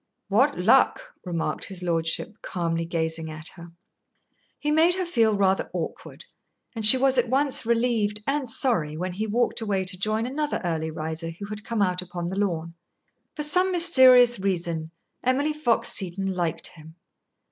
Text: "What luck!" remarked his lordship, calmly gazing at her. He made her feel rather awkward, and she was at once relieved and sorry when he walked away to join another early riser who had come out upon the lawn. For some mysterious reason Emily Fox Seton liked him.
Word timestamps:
"What 0.29 0.57
luck!" 0.57 1.13
remarked 1.23 1.65
his 1.65 1.83
lordship, 1.83 2.41
calmly 2.41 2.85
gazing 2.85 3.29
at 3.29 3.49
her. 3.49 3.67
He 4.57 4.71
made 4.71 4.95
her 4.95 5.05
feel 5.05 5.35
rather 5.35 5.69
awkward, 5.75 6.25
and 6.75 6.83
she 6.83 6.97
was 6.97 7.19
at 7.19 7.29
once 7.29 7.67
relieved 7.67 8.23
and 8.25 8.49
sorry 8.49 8.97
when 8.97 9.13
he 9.13 9.27
walked 9.27 9.61
away 9.61 9.85
to 9.85 9.99
join 9.99 10.25
another 10.25 10.59
early 10.63 10.89
riser 10.89 11.29
who 11.29 11.45
had 11.45 11.63
come 11.63 11.83
out 11.83 12.01
upon 12.01 12.29
the 12.29 12.39
lawn. 12.39 12.73
For 13.35 13.43
some 13.43 13.71
mysterious 13.71 14.39
reason 14.39 14.89
Emily 15.23 15.53
Fox 15.53 15.89
Seton 15.89 16.33
liked 16.33 16.69
him. 16.69 16.95